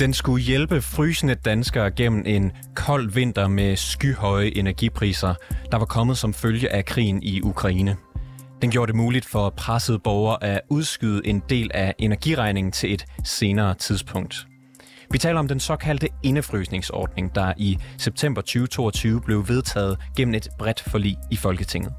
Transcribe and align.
Den 0.00 0.12
skulle 0.12 0.44
hjælpe 0.44 0.82
frysende 0.82 1.34
danskere 1.34 1.90
gennem 1.90 2.22
en 2.26 2.52
kold 2.74 3.10
vinter 3.10 3.48
med 3.48 3.76
skyhøje 3.76 4.50
energipriser, 4.56 5.34
der 5.72 5.78
var 5.78 5.84
kommet 5.84 6.18
som 6.18 6.34
følge 6.34 6.72
af 6.72 6.84
krigen 6.84 7.22
i 7.22 7.40
Ukraine. 7.42 7.96
Den 8.62 8.70
gjorde 8.70 8.92
det 8.92 8.96
muligt 8.96 9.24
for 9.24 9.50
pressede 9.50 9.98
borgere 9.98 10.44
at 10.44 10.60
udskyde 10.70 11.26
en 11.26 11.42
del 11.48 11.70
af 11.74 11.94
energiregningen 11.98 12.72
til 12.72 12.94
et 12.94 13.04
senere 13.24 13.74
tidspunkt. 13.74 14.46
Vi 15.10 15.18
taler 15.18 15.38
om 15.38 15.48
den 15.48 15.60
såkaldte 15.60 16.08
indefrysningsordning, 16.22 17.34
der 17.34 17.52
i 17.56 17.78
september 17.96 18.40
2022 18.40 19.20
blev 19.20 19.48
vedtaget 19.48 19.98
gennem 20.16 20.34
et 20.34 20.48
bredt 20.58 20.80
forlig 20.80 21.16
i 21.30 21.36
Folketinget. 21.36 21.92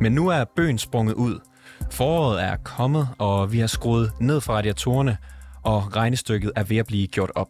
Men 0.00 0.12
nu 0.12 0.28
er 0.28 0.44
bøen 0.56 0.78
sprunget 0.78 1.14
ud. 1.14 1.40
Foråret 1.90 2.42
er 2.42 2.56
kommet, 2.64 3.08
og 3.18 3.52
vi 3.52 3.58
har 3.58 3.66
skruet 3.66 4.12
ned 4.20 4.40
fra 4.40 4.54
radiatorerne, 4.54 5.16
og 5.62 5.96
regnestykket 5.96 6.52
er 6.56 6.62
ved 6.64 6.76
at 6.76 6.86
blive 6.86 7.06
gjort 7.06 7.30
op. 7.34 7.48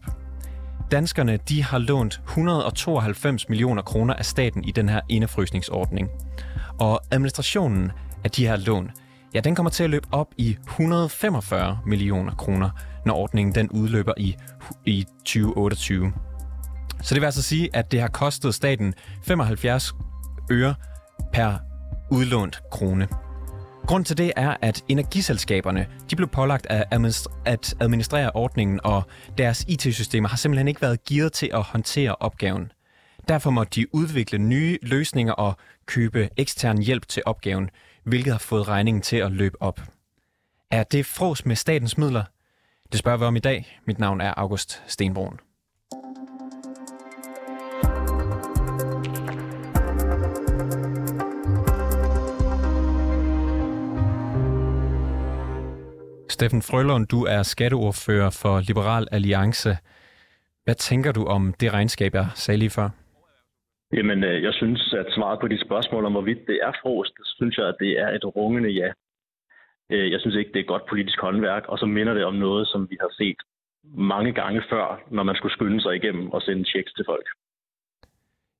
Danskerne 0.91 1.39
de 1.49 1.63
har 1.63 1.79
lånt 1.79 2.21
192 2.25 3.49
millioner 3.49 3.83
kroner 3.83 4.15
af 4.15 4.25
staten 4.25 4.65
i 4.65 4.71
den 4.71 4.89
her 4.89 5.01
indefrysningsordning. 5.09 6.09
Og 6.81 7.01
administrationen 7.11 7.93
af 8.25 8.31
de 8.31 8.47
her 8.47 8.57
lån, 8.57 8.91
ja, 9.35 9.41
den 9.41 9.55
kommer 9.55 9.71
til 9.71 9.85
at 9.85 9.91
løbe 9.91 10.09
op 10.13 10.29
i 10.37 10.57
145 10.69 11.79
millioner 11.87 12.35
kroner, 12.35 12.71
når 13.07 13.15
ordningen 13.15 13.55
den 13.55 13.71
udløber 13.71 14.13
i, 14.17 14.37
i 14.87 15.05
2028. 15.19 16.13
Så 17.03 17.15
det 17.15 17.21
vil 17.21 17.27
altså 17.27 17.43
sige, 17.43 17.69
at 17.73 17.93
det 17.93 18.01
har 18.01 18.09
kostet 18.09 18.55
staten 18.55 18.95
75 19.25 19.95
øre 20.51 20.75
per 21.33 21.59
udlånt 22.11 22.61
krone. 22.71 23.09
Grund 23.89 24.05
til 24.05 24.19
det 24.19 24.33
er, 24.37 24.57
at 24.63 24.85
energiselskaberne 24.89 25.87
de 26.11 26.17
blev 26.17 26.29
pålagt 26.29 26.67
at 26.71 26.85
administrere 27.81 28.31
ordningen, 28.35 28.81
og 28.85 29.03
deres 29.39 29.65
IT-systemer 29.69 30.29
har 30.29 30.37
simpelthen 30.37 30.69
ikke 30.69 30.83
været 30.83 31.05
gearet 31.05 31.33
til 31.33 31.51
at 31.55 31.63
håndtere 31.63 32.17
opgaven. 32.21 32.73
Derfor 33.29 33.51
må 33.51 33.65
de 33.65 33.95
udvikle 33.95 34.39
nye 34.39 34.79
løsninger 34.83 35.33
og 35.33 35.57
købe 35.87 36.29
ekstern 36.37 36.79
hjælp 36.79 37.09
til 37.09 37.23
opgaven, 37.27 37.71
hvilket 38.05 38.33
har 38.33 38.39
fået 38.39 38.69
regningen 38.69 39.03
til 39.03 39.17
at 39.17 39.33
løbe 39.33 39.63
op. 39.63 39.81
Er 40.71 40.83
det 40.83 41.07
fros 41.07 41.47
med 41.47 41.57
statens 41.57 41.99
midler? 41.99 42.25
Det 42.93 42.99
spørger 42.99 43.19
vi 43.19 43.25
om 43.25 43.37
i 43.37 43.41
dag. 43.41 43.81
Mit 43.87 43.99
navn 43.99 44.21
er 44.21 44.35
August 44.37 44.83
Stenbrun. 44.87 45.41
Steffen 56.31 56.63
Frølund, 56.63 57.07
du 57.07 57.21
er 57.25 57.43
skatteordfører 57.43 58.31
for 58.43 58.61
Liberal 58.61 59.09
Alliance. 59.13 59.71
Hvad 60.65 60.75
tænker 60.75 61.13
du 61.13 61.25
om 61.25 61.55
det 61.61 61.73
regnskab, 61.73 62.15
jeg 62.15 62.27
sagde 62.35 62.59
lige 62.59 62.71
før? 62.71 62.89
Jamen, 63.93 64.25
øh, 64.25 64.43
jeg 64.43 64.55
synes, 64.55 64.95
at 64.95 65.07
svaret 65.17 65.41
på 65.41 65.49
de 65.49 65.65
spørgsmål 65.67 66.05
om, 66.05 66.13
hvorvidt 66.13 66.47
det 66.47 66.59
er 66.63 66.73
frost, 66.83 67.13
synes 67.25 67.59
jeg, 67.59 67.69
at 67.69 67.77
det 67.81 67.93
er 68.01 68.09
et 68.09 68.25
rungende 68.37 68.69
ja. 68.69 68.89
Øh, 69.93 70.11
jeg 70.13 70.21
synes 70.21 70.37
ikke, 70.37 70.53
det 70.53 70.61
er 70.61 70.73
godt 70.75 70.87
politisk 70.89 71.21
håndværk, 71.21 71.65
og 71.69 71.79
så 71.79 71.87
minder 71.87 72.15
det 72.15 72.25
om 72.25 72.35
noget, 72.35 72.69
som 72.69 72.91
vi 72.91 72.97
har 73.01 73.13
set 73.13 73.41
mange 73.85 74.33
gange 74.33 74.63
før, 74.71 75.01
når 75.11 75.23
man 75.23 75.35
skulle 75.37 75.53
skynde 75.53 75.81
sig 75.83 75.97
igennem 75.97 76.31
og 76.31 76.43
sende 76.43 76.65
checks 76.65 76.93
til 76.93 77.05
folk. 77.07 77.27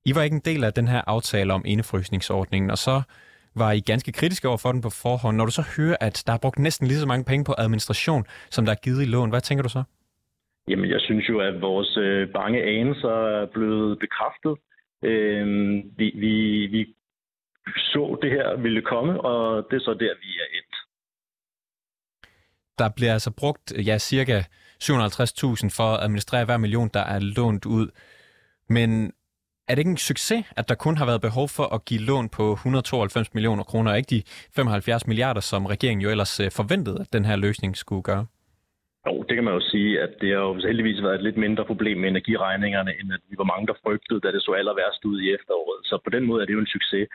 I 0.05 0.15
var 0.15 0.21
ikke 0.21 0.35
en 0.35 0.49
del 0.51 0.63
af 0.63 0.73
den 0.73 0.87
her 0.87 1.01
aftale 1.07 1.53
om 1.53 1.63
indefrysningsordningen, 1.65 2.71
og 2.71 2.77
så 2.77 3.01
var 3.55 3.71
I 3.71 3.79
ganske 3.79 4.11
kritiske 4.11 4.47
over 4.47 4.57
for 4.57 4.71
den 4.71 4.81
på 4.81 4.89
forhånd. 4.89 5.37
Når 5.37 5.45
du 5.45 5.51
så 5.51 5.63
hører, 5.77 5.97
at 6.01 6.23
der 6.27 6.33
er 6.33 6.37
brugt 6.37 6.59
næsten 6.59 6.87
lige 6.87 6.99
så 6.99 7.07
mange 7.07 7.25
penge 7.25 7.45
på 7.45 7.53
administration, 7.57 8.23
som 8.49 8.65
der 8.65 8.71
er 8.71 8.81
givet 8.83 9.01
i 9.01 9.05
lån, 9.05 9.29
hvad 9.29 9.41
tænker 9.41 9.63
du 9.63 9.69
så? 9.69 9.83
Jamen, 10.67 10.89
jeg 10.89 11.01
synes 11.01 11.29
jo, 11.29 11.39
at 11.39 11.61
vores 11.61 11.97
øh, 11.97 12.29
bange 12.29 12.63
anelser 12.63 13.15
er 13.41 13.45
blevet 13.45 13.99
bekræftet. 13.99 14.55
Øh, 15.03 15.47
vi, 15.97 16.07
vi, 16.15 16.33
vi 16.67 16.93
så 17.77 18.17
det 18.21 18.31
her 18.31 18.57
ville 18.57 18.81
komme, 18.81 19.21
og 19.21 19.67
det 19.71 19.75
er 19.75 19.81
så 19.81 19.93
der, 19.93 20.13
vi 20.23 20.29
er 20.43 20.49
endt. 20.57 20.75
Der 22.79 22.89
bliver 22.95 23.13
altså 23.13 23.31
brugt 23.37 23.73
ja, 23.87 23.97
cirka 23.97 24.39
750.000 24.83 25.69
for 25.77 25.93
at 25.93 26.03
administrere 26.03 26.45
hver 26.45 26.57
million, 26.57 26.89
der 26.93 26.99
er 26.99 27.19
lånt 27.19 27.65
ud. 27.65 27.87
Men 28.69 29.13
er 29.69 29.73
det 29.75 29.81
ikke 29.83 29.95
en 29.97 30.07
succes, 30.11 30.41
at 30.59 30.69
der 30.69 30.75
kun 30.85 30.97
har 30.97 31.05
været 31.05 31.21
behov 31.27 31.47
for 31.57 31.67
at 31.75 31.85
give 31.89 32.01
lån 32.09 32.27
på 32.37 32.45
192 32.53 33.33
millioner 33.33 33.63
kroner, 33.63 33.91
og 33.91 33.97
ikke 33.97 34.15
de 34.15 34.21
75 34.55 35.07
milliarder, 35.07 35.41
som 35.51 35.65
regeringen 35.65 36.01
jo 36.05 36.09
ellers 36.09 36.39
øh, 36.43 36.49
forventede, 36.59 36.97
at 37.03 37.13
den 37.13 37.25
her 37.25 37.35
løsning 37.35 37.71
skulle 37.77 38.03
gøre? 38.11 38.25
Jo, 39.07 39.13
det 39.27 39.33
kan 39.35 39.43
man 39.47 39.53
jo 39.53 39.63
sige, 39.71 39.91
at 40.05 40.11
det 40.21 40.29
har 40.35 40.41
jo 40.47 40.53
heldigvis 40.69 41.03
været 41.03 41.15
et 41.15 41.23
lidt 41.27 41.37
mindre 41.45 41.65
problem 41.65 41.97
med 41.97 42.09
energiregningerne, 42.09 42.91
end 42.99 43.09
at 43.13 43.23
vi 43.29 43.35
var 43.41 43.51
mange, 43.51 43.67
der 43.67 43.81
frygtede, 43.83 44.19
da 44.23 44.27
det 44.35 44.41
så 44.43 44.51
aller 44.59 44.75
værst 44.79 45.05
ud 45.11 45.17
i 45.21 45.31
efteråret. 45.37 45.79
Så 45.89 45.95
på 46.05 46.09
den 46.15 46.23
måde 46.29 46.41
er 46.41 46.45
det 46.45 46.53
jo 46.57 46.65
en 46.65 46.75
succes. 46.77 47.07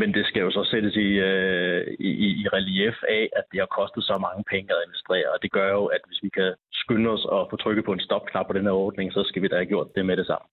Men 0.00 0.14
det 0.16 0.24
skal 0.26 0.40
jo 0.46 0.50
så 0.50 0.62
sættes 0.72 0.94
i, 0.96 1.10
øh, 1.30 1.80
i, 2.08 2.10
i 2.42 2.44
relief 2.56 2.96
af, 3.18 3.24
at 3.38 3.44
det 3.52 3.58
har 3.60 3.70
kostet 3.78 4.02
så 4.04 4.18
mange 4.26 4.42
penge 4.52 4.68
at 4.72 4.80
administrere. 4.82 5.28
Og 5.34 5.38
det 5.42 5.50
gør 5.52 5.68
jo, 5.78 5.84
at 5.86 6.02
hvis 6.06 6.22
vi 6.22 6.28
kan 6.38 6.50
skynde 6.72 7.10
os 7.10 7.24
og 7.24 7.48
få 7.50 7.56
trykket 7.56 7.84
på 7.84 7.92
en 7.92 8.06
stopknap 8.08 8.46
på 8.46 8.52
den 8.52 8.66
her 8.68 8.76
ordning, 8.86 9.12
så 9.12 9.22
skal 9.28 9.42
vi 9.42 9.48
da 9.48 9.56
have 9.56 9.72
gjort 9.72 9.94
det 9.96 10.06
med 10.06 10.16
det 10.16 10.26
samme. 10.26 10.46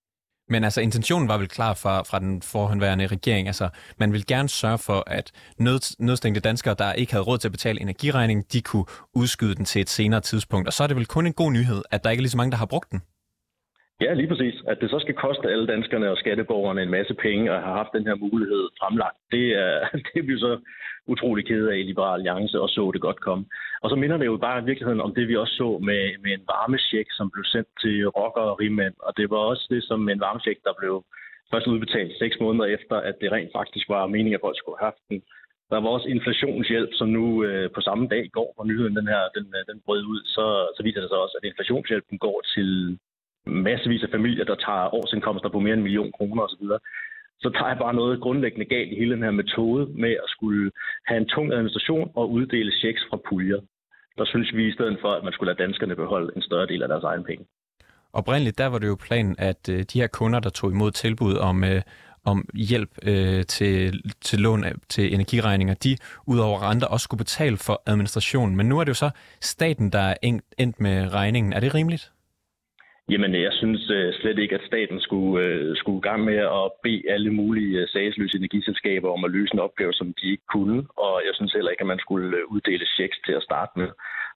Men 0.49 0.63
altså, 0.63 0.81
intentionen 0.81 1.27
var 1.27 1.37
vel 1.37 1.47
klar 1.47 1.73
fra, 1.73 2.01
fra 2.01 2.19
den 2.19 2.41
forhåndværende 2.41 3.07
regering. 3.07 3.47
Altså, 3.47 3.69
man 3.97 4.13
vil 4.13 4.25
gerne 4.25 4.49
sørge 4.49 4.77
for, 4.77 5.03
at 5.07 5.31
nød, 5.57 5.95
nødstængte 5.99 6.41
danskere, 6.41 6.75
der 6.79 6.93
ikke 6.93 7.11
havde 7.11 7.23
råd 7.23 7.37
til 7.37 7.47
at 7.47 7.51
betale 7.51 7.81
energiregningen, 7.81 8.45
de 8.53 8.61
kunne 8.61 8.85
udskyde 9.13 9.55
den 9.55 9.65
til 9.65 9.81
et 9.81 9.89
senere 9.89 10.21
tidspunkt. 10.21 10.67
Og 10.67 10.73
så 10.73 10.83
er 10.83 10.87
det 10.87 10.95
vel 10.95 11.05
kun 11.05 11.27
en 11.27 11.33
god 11.33 11.51
nyhed, 11.51 11.83
at 11.91 12.03
der 12.03 12.09
ikke 12.09 12.21
er 12.21 12.23
lige 12.23 12.31
så 12.31 12.37
mange, 12.37 12.51
der 12.51 12.57
har 12.57 12.65
brugt 12.65 12.91
den. 12.91 13.01
Ja, 14.01 14.13
lige 14.13 14.27
præcis. 14.27 14.55
At 14.67 14.77
det 14.81 14.89
så 14.89 14.99
skal 14.99 15.15
koste 15.15 15.49
alle 15.49 15.67
danskerne 15.67 16.11
og 16.11 16.17
skatteborgerne 16.17 16.81
en 16.81 16.95
masse 16.97 17.13
penge 17.13 17.51
at 17.51 17.61
have 17.63 17.77
haft 17.77 17.93
den 17.93 18.07
her 18.07 18.15
mulighed 18.15 18.63
fremlagt, 18.79 19.17
det 19.31 19.45
er, 19.63 19.73
det 20.05 20.15
er 20.19 20.27
vi 20.27 20.39
så 20.39 20.59
utrolig 21.07 21.45
kede 21.45 21.71
af 21.71 21.77
i 21.77 21.83
Liberal 21.83 22.19
Alliance 22.19 22.61
og 22.61 22.69
så 22.69 22.91
det 22.93 23.01
godt 23.01 23.19
komme. 23.27 23.45
Og 23.81 23.89
så 23.89 23.95
minder 23.95 24.17
det 24.17 24.25
jo 24.25 24.37
bare 24.37 24.61
i 24.61 24.65
virkeligheden 24.65 25.01
om 25.01 25.13
det, 25.15 25.27
vi 25.27 25.35
også 25.35 25.53
så 25.53 25.69
med, 25.89 26.01
med 26.23 26.31
en 26.33 26.47
varmesjek, 26.53 27.07
som 27.11 27.31
blev 27.33 27.45
sendt 27.53 27.69
til 27.81 28.07
rocker 28.07 28.45
og 28.51 28.59
rigmænd. 28.59 28.95
Og 28.99 29.13
det 29.17 29.29
var 29.29 29.37
også 29.37 29.65
det 29.69 29.83
som 29.83 30.09
en 30.09 30.19
varmesjek, 30.19 30.57
der 30.63 30.73
blev 30.79 31.05
først 31.51 31.67
udbetalt 31.67 32.13
seks 32.19 32.35
måneder 32.39 32.65
efter, 32.65 32.95
at 32.95 33.15
det 33.21 33.31
rent 33.31 33.51
faktisk 33.59 33.89
var 33.89 34.07
meningen, 34.07 34.33
at 34.33 34.45
folk 34.45 34.57
skulle 34.57 34.79
have 34.79 34.91
haft 34.91 35.03
den. 35.09 35.21
Der 35.71 35.79
var 35.83 35.89
også 35.89 36.07
inflationshjælp, 36.07 36.91
som 36.93 37.07
nu 37.07 37.43
øh, 37.43 37.69
på 37.75 37.81
samme 37.81 38.07
dag 38.07 38.25
i 38.25 38.35
går, 38.37 38.49
hvor 38.55 38.65
nyheden 38.65 38.95
den 38.95 39.07
her 39.07 39.21
den, 39.37 39.45
øh, 39.57 39.63
den 39.71 39.81
brød 39.85 40.03
ud, 40.13 40.21
så, 40.35 40.45
så 40.75 40.83
viser 40.83 41.01
det 41.01 41.09
sig 41.09 41.19
også, 41.25 41.35
at 41.39 41.47
inflationshjælpen 41.49 42.17
går 42.25 42.41
til 42.55 42.99
massevis 43.47 44.03
af 44.03 44.09
familier, 44.11 44.45
der 44.45 44.55
tager 44.55 44.93
årsindkomster 44.93 45.49
på 45.49 45.59
mere 45.59 45.73
end 45.73 45.79
en 45.79 45.83
million 45.83 46.11
kroner 46.11 46.43
osv 46.43 46.63
så 47.39 47.49
tager 47.49 47.67
jeg 47.67 47.77
bare 47.77 47.93
noget 47.93 48.21
grundlæggende 48.21 48.65
galt 48.65 48.91
i 48.91 48.95
hele 48.95 49.15
den 49.15 49.23
her 49.23 49.31
metode 49.31 49.87
med 50.03 50.11
at 50.11 50.29
skulle 50.35 50.71
have 51.07 51.17
en 51.21 51.27
tung 51.27 51.53
administration 51.53 52.11
og 52.15 52.31
uddele 52.31 52.71
checks 52.71 53.01
fra 53.09 53.17
puljer. 53.29 53.61
Der 54.17 54.25
synes 54.25 54.55
vi 54.55 54.67
i 54.67 54.73
stedet 54.73 54.97
for, 55.01 55.11
at 55.11 55.23
man 55.23 55.33
skulle 55.33 55.51
lade 55.51 55.63
danskerne 55.63 55.95
beholde 55.95 56.31
en 56.35 56.41
større 56.41 56.67
del 56.67 56.83
af 56.83 56.89
deres 56.89 57.03
egen 57.03 57.23
penge. 57.23 57.45
Oprindeligt 58.13 58.57
der 58.57 58.67
var 58.67 58.79
det 58.79 58.87
jo 58.87 58.97
planen, 59.07 59.35
at 59.37 59.69
øh, 59.69 59.79
de 59.93 59.99
her 59.99 60.07
kunder, 60.07 60.39
der 60.39 60.49
tog 60.49 60.71
imod 60.71 60.91
tilbud 60.91 61.35
om, 61.37 61.63
øh, 61.63 61.81
om 62.25 62.49
hjælp 62.53 62.89
øh, 63.03 63.43
til, 63.45 64.01
til 64.21 64.39
lån 64.39 64.63
til 64.89 65.13
energiregninger, 65.13 65.73
de 65.73 65.97
udover 66.25 66.69
renter 66.69 66.87
også 66.87 67.03
skulle 67.03 67.17
betale 67.17 67.57
for 67.57 67.81
administrationen. 67.85 68.55
Men 68.55 68.65
nu 68.69 68.79
er 68.79 68.83
det 68.83 68.89
jo 68.89 68.93
så 68.93 69.09
staten, 69.41 69.91
der 69.91 69.99
er 69.99 70.15
endt 70.57 70.79
med 70.79 71.13
regningen. 71.13 71.53
Er 71.53 71.59
det 71.59 71.75
rimeligt? 71.75 72.11
Jamen, 73.11 73.35
jeg 73.35 73.53
synes 73.53 73.89
øh, 73.89 74.13
slet 74.13 74.39
ikke, 74.39 74.55
at 74.55 74.67
staten 74.67 74.99
skulle, 74.99 75.45
øh, 75.45 75.75
skulle 75.75 76.01
gang 76.01 76.23
med 76.23 76.37
at 76.37 76.71
bede 76.83 77.09
alle 77.09 77.31
mulige 77.33 77.79
øh, 77.81 77.87
sagsløse 77.87 78.37
energiselskaber 78.37 79.09
om 79.09 79.23
at 79.23 79.31
løse 79.31 79.53
en 79.53 79.59
opgave, 79.67 79.93
som 79.93 80.07
de 80.19 80.31
ikke 80.31 80.47
kunne. 80.53 80.77
Og 81.05 81.13
jeg 81.27 81.33
synes 81.35 81.53
heller 81.53 81.71
ikke, 81.71 81.81
at 81.85 81.93
man 81.93 81.99
skulle 81.99 82.37
øh, 82.37 82.43
uddele 82.53 82.85
checks 82.85 83.17
til 83.25 83.33
at 83.33 83.43
starte 83.43 83.73
med. 83.79 83.89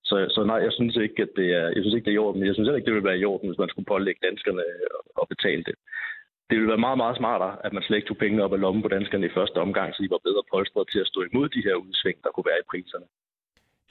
Så, 0.04 0.16
så 0.36 0.44
nej, 0.44 0.60
jeg 0.68 0.74
synes 0.74 0.96
ikke, 0.96 1.22
at 1.22 1.32
det 1.36 1.48
er, 1.60 1.68
jeg 1.76 1.82
synes 1.82 1.96
ikke, 1.96 2.06
det 2.06 2.12
er 2.12 2.20
i 2.20 2.26
orden. 2.26 2.46
Jeg 2.46 2.56
synes 2.56 2.68
heller 2.68 2.80
ikke, 2.80 2.90
det 2.90 2.98
ville 2.98 3.10
være 3.10 3.22
i 3.22 3.30
orden, 3.34 3.50
hvis 3.50 3.64
man 3.64 3.70
skulle 3.70 3.92
pålægge 3.94 4.26
danskerne 4.28 4.64
øh, 4.82 5.22
at 5.22 5.28
betale 5.34 5.64
det. 5.70 5.76
Det 6.50 6.56
ville 6.58 6.74
være 6.74 6.86
meget, 6.88 6.98
meget 7.04 7.18
smartere, 7.18 7.56
at 7.66 7.74
man 7.74 7.84
slet 7.84 7.98
ikke 7.98 8.10
tog 8.10 8.22
pengene 8.24 8.44
op 8.44 8.54
af 8.54 8.60
lommen 8.60 8.84
på 8.84 8.94
danskerne 8.96 9.26
i 9.26 9.36
første 9.38 9.58
omgang, 9.66 9.90
så 9.94 10.04
de 10.04 10.14
var 10.16 10.28
bedre 10.28 10.44
polstret 10.54 10.88
til 10.92 11.00
at 11.00 11.08
stå 11.12 11.20
imod 11.30 11.50
de 11.50 11.66
her 11.68 11.76
udsving, 11.76 12.18
der 12.24 12.32
kunne 12.32 12.50
være 12.52 12.62
i 12.64 12.70
priserne. 12.72 13.06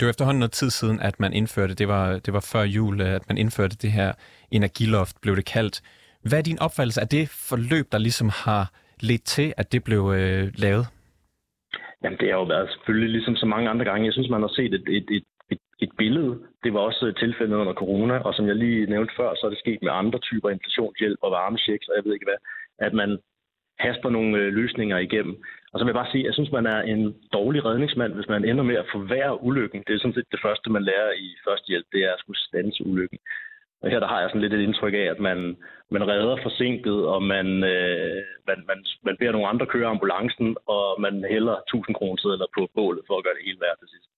Det 0.00 0.06
var 0.06 0.14
efterhånden 0.17 0.41
noget 0.44 0.58
tid 0.61 0.70
siden, 0.70 0.99
at 1.08 1.20
man 1.20 1.32
indførte, 1.32 1.75
det 1.75 1.88
var, 1.88 2.06
det 2.26 2.32
var 2.37 2.44
før 2.52 2.62
jul, 2.76 3.00
øh, 3.00 3.14
at 3.19 3.25
man 3.29 3.38
indførte 3.38 3.76
det 3.85 3.93
her 3.93 4.11
energiloft, 4.50 5.17
blev 5.23 5.37
det 5.37 5.47
kaldt. 5.55 5.76
Hvad 6.29 6.38
er 6.38 6.47
din 6.50 6.61
opfattelse 6.67 7.00
af 7.00 7.08
det 7.17 7.25
forløb, 7.50 7.87
der 7.93 7.99
ligesom 7.99 8.29
har 8.44 8.64
ledt 9.08 9.25
til, 9.25 9.49
at 9.61 9.73
det 9.73 9.85
blev 9.85 10.02
øh, 10.19 10.44
lavet? 10.64 10.85
Jamen, 12.02 12.19
det 12.20 12.29
har 12.31 12.38
jo 12.43 12.49
været 12.55 12.70
selvfølgelig 12.75 13.11
ligesom 13.17 13.37
så 13.37 13.47
mange 13.47 13.70
andre 13.70 13.85
gange. 13.85 14.06
Jeg 14.06 14.12
synes, 14.12 14.31
man 14.31 14.44
har 14.47 14.52
set 14.58 14.73
et, 14.79 14.87
et, 14.99 15.06
et, 15.17 15.26
et, 15.52 15.62
et 15.85 15.93
billede. 15.99 16.32
Det 16.64 16.70
var 16.75 16.81
også 16.81 17.12
tilfældet 17.23 17.56
under 17.56 17.75
corona, 17.82 18.17
og 18.26 18.35
som 18.35 18.46
jeg 18.46 18.56
lige 18.56 18.91
nævnte 18.94 19.14
før, 19.17 19.31
så 19.35 19.43
er 19.46 19.50
det 19.50 19.58
sket 19.64 19.82
med 19.82 19.93
andre 20.03 20.19
typer 20.19 20.50
inflationshjælp 20.50 21.19
og 21.23 21.31
varmechecks, 21.31 21.88
og 21.88 21.94
jeg 21.96 22.05
ved 22.05 22.14
ikke 22.14 22.29
hvad, 22.31 22.41
at 22.87 22.93
man 23.00 23.11
haster 23.85 24.11
nogle 24.11 24.38
øh, 24.38 24.53
løsninger 24.59 24.99
igennem. 24.99 25.35
Og 25.73 25.77
så 25.79 25.85
vil 25.85 25.93
jeg 25.93 26.00
bare 26.00 26.12
sige, 26.12 26.23
at 26.23 26.27
jeg 26.29 26.35
synes, 26.35 26.53
man 26.59 26.67
er 26.67 26.81
en 26.93 27.03
dårlig 27.32 27.65
redningsmand, 27.65 28.12
hvis 28.15 28.29
man 28.35 28.44
ender 28.44 28.65
med 28.71 28.77
at 28.82 28.91
forværre 28.94 29.43
ulykken. 29.43 29.85
Det 29.87 29.94
er 29.94 29.99
sådan 29.99 30.19
set 30.19 30.32
det 30.32 30.41
første, 30.47 30.71
man 30.71 30.82
lærer 30.91 31.12
i 31.25 31.27
førstehjælp, 31.47 31.87
det 31.93 32.00
er 32.05 32.12
at 32.12 32.21
skulle 32.21 32.41
standse 32.49 32.87
ulykken. 32.87 33.19
Og 33.82 33.91
her 33.91 34.00
der 34.00 34.09
har 34.12 34.21
jeg 34.21 34.29
sådan 34.31 34.41
lidt 34.41 34.55
et 34.55 34.67
indtryk 34.69 34.94
af, 34.94 35.06
at 35.15 35.21
man, 35.29 35.38
man 35.91 36.09
redder 36.09 36.37
forsinket, 36.43 36.99
og 37.15 37.23
man, 37.23 37.47
øh, 37.75 38.23
man, 38.49 38.59
man, 38.71 38.79
man 39.06 39.17
beder 39.17 39.32
nogle 39.32 39.49
andre 39.53 39.67
køre 39.67 39.88
ambulancen, 39.94 40.56
og 40.67 41.00
man 41.00 41.25
hælder 41.35 41.56
1000 41.56 41.94
kroner 41.94 42.47
på 42.56 42.69
bålet 42.75 43.03
for 43.06 43.15
at 43.19 43.25
gøre 43.25 43.37
det 43.38 43.47
hele 43.47 43.61
værd 43.61 43.79
til 43.79 43.88
sidst. 43.88 44.11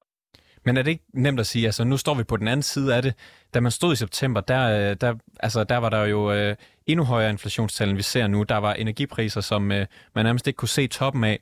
Men 0.64 0.76
er 0.76 0.82
det 0.82 0.90
ikke 0.90 1.04
nemt 1.14 1.40
at 1.40 1.46
sige, 1.46 1.66
altså 1.66 1.84
nu 1.84 1.96
står 1.96 2.14
vi 2.14 2.24
på 2.24 2.36
den 2.36 2.48
anden 2.48 2.62
side 2.62 2.96
af 2.96 3.02
det. 3.02 3.14
Da 3.54 3.60
man 3.60 3.72
stod 3.72 3.92
i 3.92 3.96
september, 3.96 4.40
der, 4.40 4.90
øh, 4.90 4.96
der, 5.00 5.14
altså, 5.40 5.64
der 5.64 5.76
var 5.76 5.88
der 5.88 6.04
jo 6.04 6.32
øh, 6.32 6.56
endnu 6.86 7.04
højere 7.04 7.30
inflationstal, 7.30 7.88
end 7.88 7.96
vi 7.96 8.02
ser 8.02 8.26
nu. 8.26 8.42
Der 8.42 8.56
var 8.56 8.72
energipriser, 8.72 9.40
som 9.40 9.72
øh, 9.72 9.86
man 10.14 10.24
nærmest 10.24 10.46
ikke 10.46 10.56
kunne 10.56 10.68
se 10.68 10.86
toppen 10.86 11.24
af. 11.24 11.40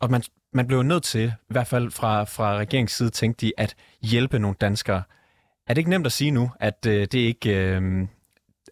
Og 0.00 0.10
man, 0.10 0.22
man 0.52 0.66
blev 0.66 0.82
nødt 0.82 1.02
til, 1.02 1.26
i 1.26 1.52
hvert 1.52 1.66
fald 1.66 1.90
fra, 1.90 2.24
fra 2.24 2.56
regeringens 2.56 2.92
side, 2.92 3.10
tænkte 3.10 3.46
de, 3.46 3.52
at 3.58 3.74
hjælpe 4.02 4.38
nogle 4.38 4.56
danskere. 4.60 5.02
Er 5.66 5.74
det 5.74 5.78
ikke 5.78 5.90
nemt 5.90 6.06
at 6.06 6.12
sige 6.12 6.30
nu, 6.30 6.50
at 6.60 6.86
øh, 6.88 7.00
det 7.12 7.14
ikke, 7.14 7.50
øh, 7.60 7.82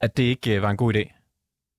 at 0.01 0.17
det 0.17 0.23
ikke 0.23 0.57
øh, 0.57 0.63
var 0.63 0.71
en 0.71 0.77
god 0.77 0.95
idé? 0.95 1.05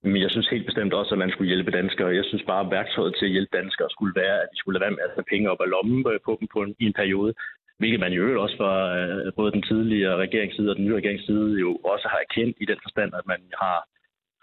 Men 0.04 0.22
jeg 0.22 0.31
synes 0.31 0.48
helt 0.50 0.66
bestemt 0.66 0.94
også, 0.94 1.12
at 1.16 1.19
man 1.24 1.31
skulle 1.31 1.51
hjælpe 1.54 1.72
danskere. 1.72 2.16
Jeg 2.19 2.25
synes 2.25 2.44
bare, 2.51 2.66
at 2.66 2.72
værktøjet 2.72 3.16
til 3.16 3.25
at 3.25 3.31
hjælpe 3.31 3.57
danskere 3.57 3.89
skulle 3.89 4.16
være, 4.22 4.38
at 4.44 4.50
de 4.51 4.57
skulle 4.57 4.75
lade 4.75 4.86
være 4.86 4.98
med 4.98 5.04
at 5.07 5.13
tage 5.16 5.30
penge 5.31 5.50
op 5.51 5.62
af 5.66 5.69
lommen 5.69 6.00
øh, 6.12 6.19
på 6.25 6.38
dem 6.39 6.48
på 6.54 6.60
en, 6.63 6.75
i 6.80 6.86
en 6.86 6.94
periode 7.01 7.33
hvilket 7.81 8.00
man 8.04 8.13
i 8.13 8.22
øvrigt 8.22 8.44
også 8.45 8.57
fra 8.62 8.74
øh, 8.98 9.33
både 9.39 9.51
den 9.56 9.63
tidligere 9.72 10.16
regeringsside 10.25 10.69
og 10.72 10.75
den 10.78 10.86
nye 10.86 11.00
regeringsside 11.00 11.60
jo 11.66 11.69
også 11.94 12.06
har 12.12 12.19
erkendt 12.25 12.56
i 12.63 12.66
den 12.72 12.80
forstand, 12.86 13.12
at 13.19 13.25
man 13.33 13.42
har 13.63 13.78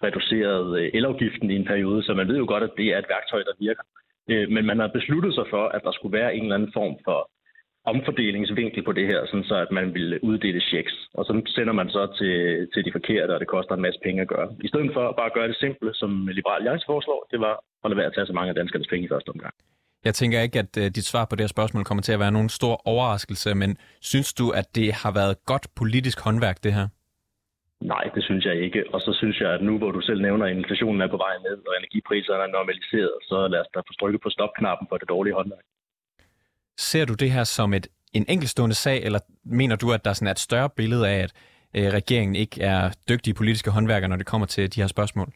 reduceret 0.06 0.66
øh, 0.80 0.90
elafgiften 0.98 1.50
i 1.50 1.56
en 1.56 1.70
periode, 1.72 2.00
så 2.02 2.14
man 2.14 2.28
ved 2.28 2.38
jo 2.42 2.46
godt, 2.52 2.64
at 2.68 2.76
det 2.78 2.86
er 2.86 2.98
et 2.98 3.12
værktøj, 3.14 3.42
der 3.48 3.60
virker. 3.66 3.84
Øh, 4.30 4.46
men 4.54 4.64
man 4.70 4.78
har 4.82 4.96
besluttet 4.98 5.32
sig 5.34 5.46
for, 5.50 5.64
at 5.76 5.82
der 5.86 5.92
skulle 5.92 6.18
være 6.18 6.34
en 6.36 6.42
eller 6.42 6.58
anden 6.58 6.76
form 6.78 6.94
for 7.06 7.18
omfordelingsvinkel 7.92 8.82
på 8.84 8.92
det 8.98 9.06
her, 9.10 9.20
sådan 9.26 9.48
så 9.50 9.56
at 9.64 9.70
man 9.78 9.94
ville 9.94 10.24
uddele 10.24 10.60
checks. 10.60 10.94
Og 11.14 11.24
så 11.24 11.32
sender 11.56 11.74
man 11.80 11.88
så 11.96 12.02
til, 12.18 12.34
til 12.72 12.84
de 12.86 12.92
forkerte, 12.92 13.34
og 13.34 13.40
det 13.40 13.48
koster 13.54 13.74
en 13.74 13.86
masse 13.86 14.00
penge 14.06 14.22
at 14.22 14.28
gøre. 14.34 14.48
I 14.66 14.68
stedet 14.68 14.90
for 14.96 15.04
bare 15.18 15.30
at 15.30 15.36
gøre 15.38 15.48
det 15.48 15.56
simple, 15.56 15.90
som 15.94 16.10
Liberal 16.38 16.60
Alliance 16.60 16.86
foreslår, 16.86 17.20
det 17.32 17.40
var 17.40 17.54
at 17.84 17.90
lade 17.90 17.98
være 18.00 18.10
at 18.10 18.14
tage 18.14 18.26
så 18.26 18.32
mange 18.32 18.50
af 18.50 18.54
danskernes 18.54 18.88
penge 18.92 19.04
i 19.04 19.12
første 19.14 19.28
omgang. 19.34 19.54
Jeg 20.04 20.14
tænker 20.14 20.40
ikke, 20.40 20.58
at 20.58 20.76
uh, 20.76 20.84
dit 20.84 21.04
svar 21.04 21.24
på 21.24 21.36
det 21.36 21.42
her 21.42 21.48
spørgsmål 21.48 21.84
kommer 21.84 22.02
til 22.02 22.12
at 22.12 22.18
være 22.18 22.32
nogen 22.32 22.48
stor 22.48 22.82
overraskelse, 22.84 23.54
men 23.54 23.76
synes 24.00 24.34
du, 24.34 24.50
at 24.50 24.74
det 24.74 24.92
har 24.92 25.12
været 25.12 25.34
godt 25.46 25.66
politisk 25.76 26.20
håndværk, 26.20 26.64
det 26.64 26.72
her? 26.74 26.88
Nej, 27.80 28.04
det 28.14 28.24
synes 28.24 28.44
jeg 28.44 28.56
ikke. 28.64 28.84
Og 28.94 29.00
så 29.00 29.12
synes 29.20 29.40
jeg, 29.40 29.50
at 29.50 29.62
nu 29.62 29.78
hvor 29.78 29.90
du 29.90 30.00
selv 30.00 30.20
nævner, 30.22 30.46
at 30.46 30.56
inflationen 30.56 31.00
er 31.00 31.10
på 31.10 31.16
vej 31.16 31.34
ned, 31.38 31.58
og 31.68 31.74
energipriserne 31.80 32.42
er 32.42 32.46
normaliseret, 32.46 33.12
så 33.22 33.48
lad 33.48 33.60
os 33.60 33.66
da 33.74 33.78
få 33.80 33.92
strykket 33.92 34.20
på 34.22 34.30
stopknappen 34.30 34.86
for 34.90 34.96
det 34.96 35.08
dårlige 35.08 35.34
håndværk. 35.34 35.64
Ser 36.78 37.04
du 37.04 37.14
det 37.14 37.30
her 37.30 37.44
som 37.44 37.74
et, 37.74 37.86
en 38.12 38.24
enkeltstående 38.28 38.74
sag, 38.74 39.02
eller 39.04 39.18
mener 39.44 39.76
du, 39.76 39.92
at 39.92 40.04
der 40.04 40.12
sådan 40.12 40.28
er 40.28 40.32
et 40.32 40.38
større 40.38 40.70
billede 40.76 41.08
af, 41.08 41.18
at 41.22 41.32
øh, 41.76 41.92
regeringen 41.92 42.36
ikke 42.36 42.62
er 42.62 42.90
dygtige 43.08 43.34
politiske 43.34 43.70
håndværkere, 43.70 44.08
når 44.08 44.16
det 44.16 44.26
kommer 44.26 44.46
til 44.46 44.74
de 44.74 44.80
her 44.80 44.88
spørgsmål? 44.88 45.32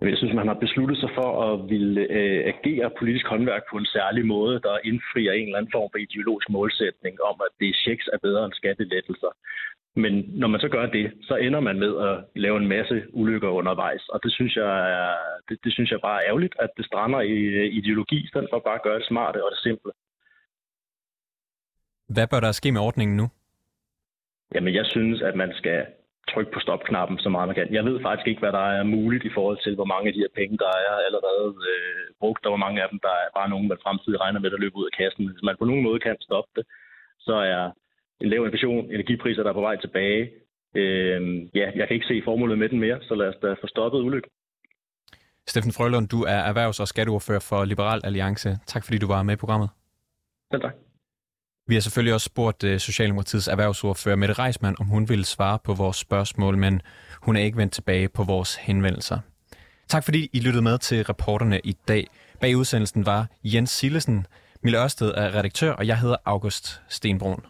Jeg 0.00 0.16
synes, 0.16 0.34
man 0.34 0.48
har 0.48 0.54
besluttet 0.54 0.98
sig 0.98 1.10
for 1.14 1.30
at 1.48 1.70
ville 1.70 2.00
øh, 2.00 2.40
agere 2.52 2.90
politisk 2.98 3.26
håndværk 3.26 3.62
på 3.70 3.76
en 3.76 3.86
særlig 3.86 4.26
måde, 4.26 4.60
der 4.60 4.84
indfrier 4.84 5.32
en 5.32 5.46
eller 5.46 5.58
anden 5.58 5.72
form 5.72 5.88
for 5.92 5.98
ideologisk 5.98 6.48
målsætning 6.48 7.14
om, 7.30 7.36
at 7.46 7.52
det 7.60 7.76
checks 7.84 8.06
er 8.12 8.18
bedre 8.18 8.44
end 8.44 8.52
skattelettelser. 8.52 9.32
Men 9.96 10.12
når 10.40 10.48
man 10.48 10.60
så 10.60 10.68
gør 10.68 10.86
det, 10.86 11.12
så 11.22 11.34
ender 11.36 11.60
man 11.60 11.78
med 11.78 11.92
at 12.08 12.24
lave 12.34 12.56
en 12.56 12.68
masse 12.68 13.02
ulykker 13.12 13.48
undervejs. 13.48 14.08
Og 14.08 14.20
det 14.22 14.32
synes 14.32 14.56
jeg, 14.56 14.70
er, 14.98 15.14
det, 15.48 15.58
det 15.64 15.72
synes 15.72 15.90
jeg 15.90 16.00
bare 16.00 16.22
er 16.22 16.28
ærgerligt, 16.28 16.54
at 16.60 16.70
det 16.76 16.86
strander 16.86 17.20
i 17.20 17.38
øh, 17.60 17.66
ideologi, 17.78 18.24
i 18.24 18.28
stedet 18.28 18.48
for 18.52 18.58
bare 18.58 18.74
at 18.74 18.82
gøre 18.82 18.98
det 18.98 19.06
smarte 19.06 19.44
og 19.44 19.50
det 19.50 19.58
simple. 19.58 19.92
Hvad 22.08 22.26
bør 22.30 22.40
der 22.40 22.52
ske 22.52 22.72
med 22.72 22.80
ordningen 22.80 23.16
nu? 23.16 23.26
Jamen, 24.54 24.74
jeg 24.74 24.86
synes, 24.86 25.22
at 25.22 25.34
man 25.36 25.52
skal 25.54 25.86
trykke 26.34 26.52
på 26.54 26.60
stopknappen 26.66 27.16
så 27.24 27.28
meget 27.34 27.48
man 27.48 27.56
kan. 27.56 27.74
Jeg 27.78 27.84
ved 27.88 27.96
faktisk 28.06 28.26
ikke, 28.28 28.42
hvad 28.42 28.52
der 28.58 28.66
er 28.78 28.92
muligt 28.96 29.24
i 29.24 29.34
forhold 29.36 29.58
til, 29.62 29.74
hvor 29.78 29.88
mange 29.92 30.06
af 30.08 30.14
de 30.14 30.22
her 30.24 30.36
penge, 30.40 30.56
der 30.64 30.72
er 30.88 30.94
allerede 31.06 31.48
øh, 31.72 32.04
brugt, 32.20 32.42
og 32.46 32.50
hvor 32.50 32.62
mange 32.64 32.82
af 32.82 32.88
dem, 32.92 32.98
der 33.06 33.14
er 33.22 33.28
bare 33.38 33.48
nogen, 33.52 33.68
man 33.68 33.84
fremtidig 33.84 34.20
regner 34.24 34.40
med, 34.40 34.52
at 34.56 34.62
løbe 34.64 34.76
ud 34.80 34.88
af 34.90 34.96
kassen. 35.00 35.24
Hvis 35.30 35.46
man 35.48 35.56
på 35.58 35.64
nogen 35.70 35.82
måde 35.86 36.00
kan 36.06 36.16
stoppe 36.28 36.50
det, 36.56 36.64
så 37.26 37.34
er 37.52 37.62
en 38.22 38.28
lav 38.32 38.44
inflation, 38.44 38.84
energipriser, 38.96 39.42
der 39.42 39.50
er 39.50 39.60
på 39.60 39.68
vej 39.68 39.76
tilbage. 39.76 40.22
Øh, 40.80 41.20
ja, 41.58 41.66
jeg 41.78 41.84
kan 41.86 41.94
ikke 41.96 42.10
se 42.12 42.22
formålet 42.24 42.58
med 42.58 42.68
den 42.68 42.80
mere, 42.80 42.98
så 43.08 43.14
lad 43.14 43.28
os 43.32 43.40
da 43.42 43.48
få 43.62 43.66
stoppet 43.66 44.00
ulykken. 44.08 44.30
Steffen 45.46 45.72
Frølund, 45.76 46.08
du 46.08 46.20
er 46.34 46.40
erhvervs- 46.50 46.80
og 46.80 46.88
skatteordfører 46.88 47.44
for 47.50 47.64
Liberal 47.64 48.00
Alliance. 48.04 48.50
Tak 48.66 48.84
fordi 48.84 48.98
du 48.98 49.06
var 49.06 49.22
med 49.22 49.34
i 49.34 49.36
programmet. 49.36 49.68
Selv 50.52 50.62
tak. 50.62 50.74
Vi 51.66 51.74
har 51.74 51.80
selvfølgelig 51.80 52.14
også 52.14 52.24
spurgt 52.24 52.64
uh, 52.64 52.78
Socialdemokratiets 52.78 53.48
erhvervsordfører 53.48 54.16
Mette 54.16 54.34
Reismann, 54.34 54.76
om 54.80 54.86
hun 54.86 55.08
ville 55.08 55.24
svare 55.24 55.58
på 55.64 55.74
vores 55.74 55.96
spørgsmål, 55.96 56.58
men 56.58 56.82
hun 57.22 57.36
er 57.36 57.40
ikke 57.40 57.56
vendt 57.56 57.72
tilbage 57.72 58.08
på 58.08 58.24
vores 58.24 58.54
henvendelser. 58.54 59.18
Tak 59.88 60.04
fordi 60.04 60.30
I 60.32 60.40
lyttede 60.40 60.62
med 60.62 60.78
til 60.78 61.04
reporterne 61.04 61.60
i 61.64 61.76
dag. 61.88 62.06
Bag 62.40 62.56
udsendelsen 62.56 63.06
var 63.06 63.26
Jens 63.44 63.70
Sillesen, 63.70 64.26
Mille 64.62 64.82
Ørsted 64.82 65.12
er 65.16 65.34
redaktør, 65.34 65.72
og 65.72 65.86
jeg 65.86 65.98
hedder 65.98 66.16
August 66.24 66.82
Stenbrun. 66.88 67.44